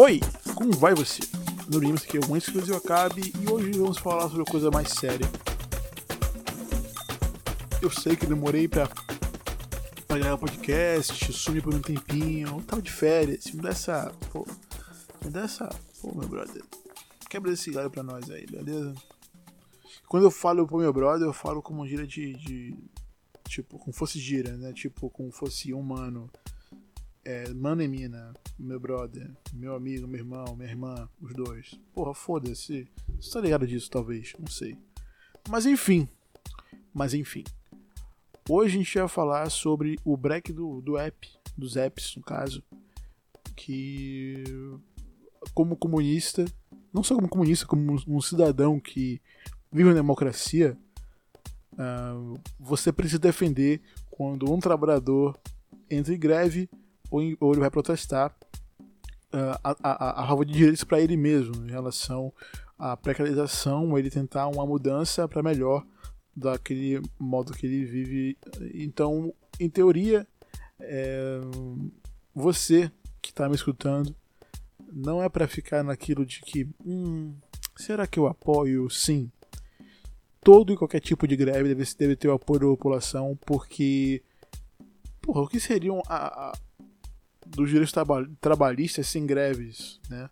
[0.00, 0.20] Oi,
[0.54, 1.18] como vai você?
[1.68, 4.44] No Lima, aqui é o Antes que o acabe e hoje vamos falar sobre uma
[4.44, 5.26] coisa mais séria.
[7.82, 8.88] Eu sei que demorei pra,
[10.08, 14.14] gravar podcast, sumi por um tempinho, tava de férias, me dá essa.
[14.30, 14.46] Pô,
[15.24, 15.68] me dá essa.
[16.00, 16.62] Pô, meu brother,
[17.28, 18.94] quebra esse galho pra nós aí, beleza?
[20.06, 22.78] Quando eu falo pro meu brother, eu falo como gira de, de.
[23.48, 24.72] Tipo, como fosse gira, né?
[24.72, 26.30] Tipo, como fosse humano.
[27.30, 31.78] É, mano e mina, meu brother, meu amigo, meu irmão, minha irmã, os dois.
[31.92, 32.88] Porra, foda-se.
[33.20, 34.78] Você tá ligado disso, talvez, não sei.
[35.46, 36.08] Mas enfim.
[36.94, 37.44] Mas enfim.
[38.48, 42.64] Hoje a gente vai falar sobre o break do, do app, dos apps, no caso.
[43.54, 44.42] Que.
[45.52, 46.46] Como comunista,
[46.94, 49.20] não só como comunista, como um cidadão que
[49.70, 50.78] vive na democracia,
[51.74, 55.38] uh, você precisa defender quando um trabalhador
[55.90, 56.70] entra em greve
[57.10, 58.34] ou, ou ele vai protestar
[59.32, 62.32] uh, a, a, a favor de direitos para ele mesmo, em relação
[62.78, 65.84] à precarização, ele tentar uma mudança para melhor
[66.34, 68.38] daquele modo que ele vive.
[68.74, 70.26] Então, em teoria,
[70.80, 71.40] é,
[72.34, 74.14] você que está me escutando,
[74.92, 77.34] não é para ficar naquilo de que, hum,
[77.76, 78.88] será que eu apoio?
[78.88, 79.30] Sim.
[80.40, 84.22] Todo e qualquer tipo de greve deve, deve ter o apoio da população, porque,
[85.20, 86.52] porra, o que seriam a, a
[87.48, 87.92] dos direitos
[88.40, 90.28] trabalhistas sem greves, né?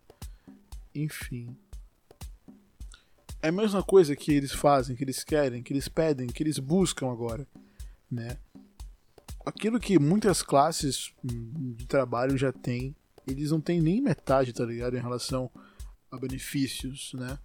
[0.94, 1.56] Enfim.
[3.42, 6.58] É a mesma coisa que eles fazem, que eles querem, que eles pedem, que eles
[6.58, 7.46] buscam agora,
[8.10, 8.36] né?
[9.44, 12.94] Aquilo que muitas classes de trabalho já têm,
[13.26, 14.96] eles não têm nem metade, tá ligado?
[14.96, 15.50] Em relação
[16.10, 17.38] a benefícios, né?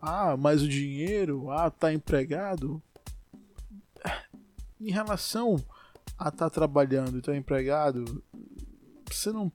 [0.00, 2.82] Ah, mas o dinheiro, ah, tá empregado.
[4.78, 5.56] Em relação
[6.18, 8.22] a estar tá trabalhando e estar tá empregado,
[9.14, 9.50] você não.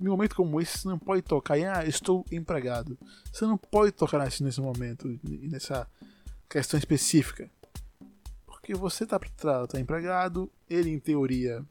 [0.00, 2.98] Em momento como esse, você não pode tocar em, ah, estou empregado.
[3.32, 5.86] Você não pode tocar nesse, nesse momento, nessa
[6.48, 7.48] questão específica.
[8.44, 11.64] Porque você está tá, tá empregado, ele em teoria.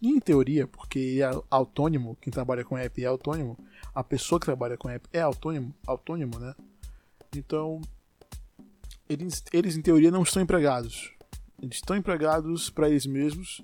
[0.00, 3.56] Em teoria, porque ele é autônomo, quem trabalha com app é autônomo,
[3.94, 6.54] a pessoa que trabalha com app é autônomo, autônomo, né?
[7.36, 7.80] Então,
[9.08, 11.12] eles, eles em teoria não estão empregados.
[11.60, 13.62] Eles estão empregados para eles mesmos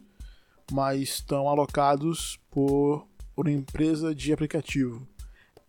[0.70, 3.06] mas estão alocados por,
[3.36, 5.06] uma empresa de aplicativo.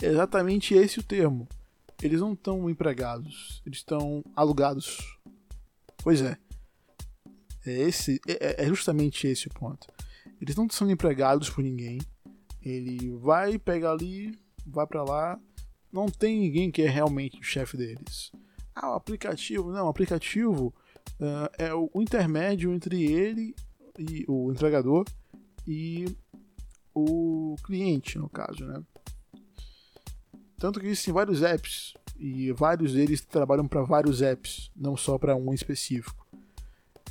[0.01, 1.47] É exatamente esse o termo.
[2.01, 5.19] Eles não estão empregados, eles estão alugados.
[5.97, 6.37] Pois é.
[7.65, 9.87] É, esse, é, é justamente esse o ponto.
[10.41, 11.99] Eles não são empregados por ninguém.
[12.61, 15.39] Ele vai pegar ali, vai para lá.
[15.91, 18.31] Não tem ninguém que é realmente o chefe deles.
[18.73, 19.71] Ah, o aplicativo.
[19.71, 20.73] Não, o aplicativo
[21.19, 23.53] uh, é o intermédio entre ele
[23.99, 25.05] e o entregador
[25.67, 26.15] e
[26.95, 28.81] o cliente, no caso, né?
[30.57, 35.35] Tanto que existem vários apps e vários deles trabalham para vários apps, não só para
[35.35, 36.27] um específico.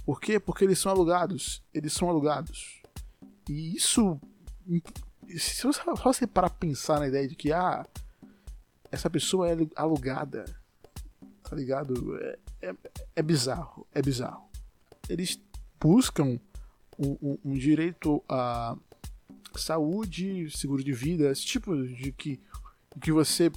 [0.04, 0.40] Por quê?
[0.40, 1.62] Porque eles são alugados.
[1.72, 2.82] Eles são alugados.
[3.48, 4.20] E isso.
[5.38, 7.86] Se você parar pensar na ideia de que ah,
[8.90, 10.44] essa pessoa é alugada,
[11.42, 12.16] tá ligado?
[12.18, 12.74] É, é,
[13.16, 13.86] é bizarro.
[13.94, 14.48] É bizarro.
[15.08, 15.40] Eles
[15.80, 16.38] buscam
[16.98, 18.76] um, um, direito à
[19.54, 22.40] saúde, seguro de vida, esse tipo de que,
[23.00, 23.50] que você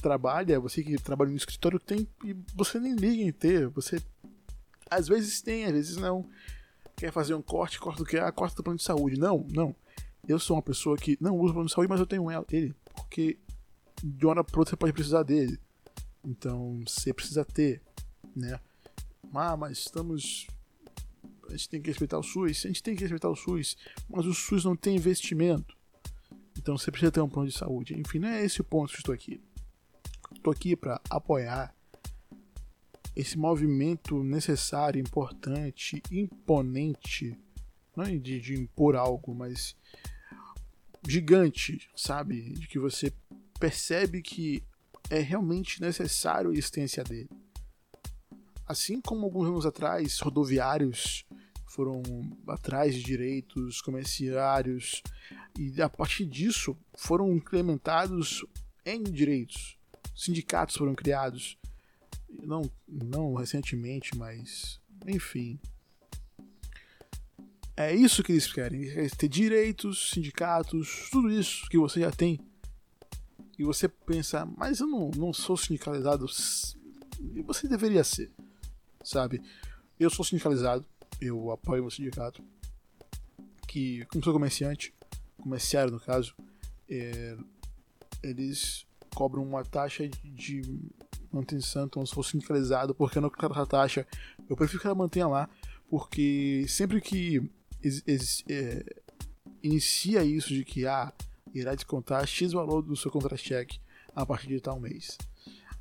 [0.00, 4.02] trabalha, você que trabalha no escritório tem e você nem liga em ter, você
[4.90, 6.28] às vezes tem, às vezes não.
[6.96, 8.18] Quer fazer um corte, corta o que?
[8.18, 9.18] Ah, corta do plano de saúde.
[9.18, 9.74] Não, não.
[10.28, 12.74] Eu sou uma pessoa que não usa o plano de saúde, mas eu tenho ele,
[12.94, 13.38] porque
[14.04, 15.58] de hora para outra você pode precisar dele.
[16.24, 17.82] Então você precisa ter,
[18.36, 18.60] né?
[19.34, 20.46] Ah, mas estamos
[21.52, 23.76] a gente tem que respeitar o SUS, a gente tem que respeitar o SUS,
[24.08, 25.76] mas o SUS não tem investimento.
[26.58, 27.98] Então você precisa ter um plano de saúde.
[27.98, 29.40] Enfim, não é esse o ponto que estou aqui.
[30.34, 31.74] Estou aqui para apoiar
[33.14, 37.38] esse movimento necessário, importante, imponente,
[37.94, 39.76] não é de, de impor algo, mas
[41.06, 42.54] gigante, sabe?
[42.54, 43.12] De que você
[43.60, 44.62] percebe que
[45.10, 47.28] é realmente necessário a existência dele.
[48.66, 51.26] Assim como alguns anos atrás, rodoviários
[51.72, 52.02] foram
[52.46, 55.02] atrás de direitos comerciários
[55.58, 58.44] e a partir disso foram incrementados
[58.84, 59.78] em direitos.
[60.14, 61.56] Sindicatos foram criados,
[62.28, 65.58] não, não recentemente, mas enfim.
[67.74, 72.38] É isso que eles querem, é ter direitos, sindicatos, tudo isso que você já tem.
[73.58, 76.26] E você pensa, mas eu não, não sou sindicalizado.
[77.34, 78.30] E você deveria ser,
[79.02, 79.42] sabe?
[79.98, 80.84] Eu sou sindicalizado,
[81.22, 82.42] eu apoio o sindicato,
[83.68, 84.92] que, como sou comerciante,
[85.40, 86.34] comerciário no caso,
[86.88, 87.36] é,
[88.22, 88.84] eles
[89.14, 90.62] cobram uma taxa de
[91.30, 94.06] manutenção, então se fosse sindicalizado, porque não quero essa taxa,
[94.48, 95.48] eu prefiro que ela mantenha lá,
[95.88, 97.50] porque sempre que
[97.82, 98.84] ex, ex, é,
[99.62, 101.12] inicia isso de que ah,
[101.54, 103.78] irá descontar X valor do seu contra-cheque
[104.14, 105.16] a partir de tal mês.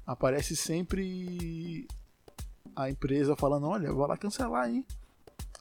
[0.06, 1.88] Aparece sempre
[2.76, 4.86] a empresa falando, olha, vou lá cancelar, hein?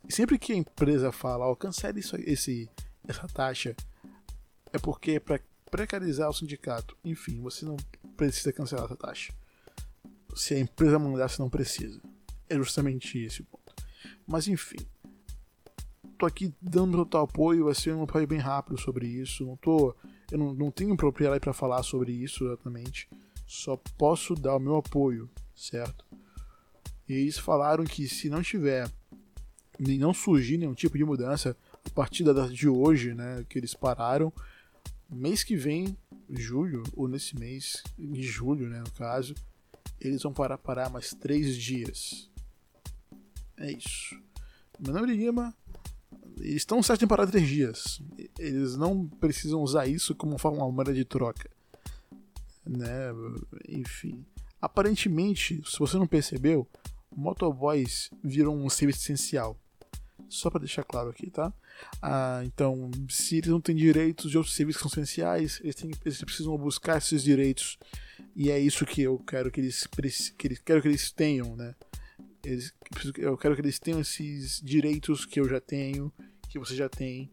[0.08, 2.68] E sempre que a empresa fala, ó, oh, cancele isso, esse,
[3.06, 3.76] essa taxa,
[4.72, 6.96] é porque é para precarizar o sindicato.
[7.04, 7.76] Enfim, você não
[8.16, 9.32] precisa cancelar essa taxa.
[10.34, 12.00] Se a empresa mandar, você não precisa.
[12.48, 13.74] É justamente esse o ponto.
[14.26, 14.78] Mas enfim,
[16.18, 19.44] tô aqui dando total apoio, vai ser um apoio bem rápido sobre isso.
[19.44, 19.94] Não tô,
[20.30, 23.08] eu não, não tenho propriedade para falar sobre isso exatamente.
[23.46, 26.04] Só posso dar o meu apoio, certo?
[27.08, 28.88] E eles falaram que se não tiver,
[29.98, 33.74] não surgir nenhum tipo de mudança a partir da data de hoje, né, que eles
[33.74, 34.32] pararam,
[35.08, 35.96] mês que vem,
[36.28, 39.34] julho, ou nesse mês, de julho, né, no caso,
[40.00, 42.30] eles vão parar, parar mais três dias.
[43.56, 44.18] É isso.
[44.78, 45.54] Meu nome é Lima.
[46.38, 48.00] Eles estão certos em parar três dias.
[48.38, 51.50] Eles não precisam usar isso como forma moeda de troca.
[52.64, 53.10] Né?
[53.68, 54.24] Enfim.
[54.60, 56.66] Aparentemente, se você não percebeu,
[57.14, 59.58] motoboys viram um serviço essencial.
[60.30, 61.52] Só para deixar claro aqui, tá?
[62.00, 65.90] Ah, então, se eles não têm direitos de outros serviços que são essenciais, eles, têm,
[66.04, 67.78] eles precisam buscar esses direitos.
[68.36, 71.74] E é isso que eu quero que eles, que eles, quero que eles tenham, né?
[72.44, 72.72] Eles,
[73.18, 76.12] eu quero que eles tenham esses direitos que eu já tenho,
[76.48, 77.30] que você já tem,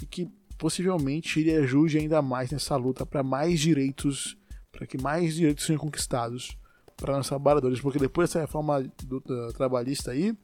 [0.00, 4.36] e que possivelmente ele ajude ainda mais nessa luta para mais direitos,
[4.70, 6.56] para que mais direitos sejam conquistados
[6.96, 9.20] para os trabalhadores, porque depois dessa reforma do,
[9.52, 10.36] trabalhista aí,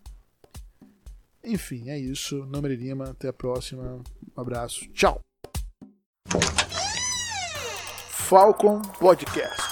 [1.44, 2.44] enfim, é isso.
[2.46, 4.02] Nome Lima, até a próxima.
[4.36, 5.20] Um abraço, tchau.
[8.10, 9.71] Falcon Podcast.